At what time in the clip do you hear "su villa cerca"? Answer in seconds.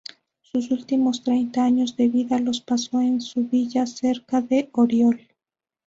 3.21-4.41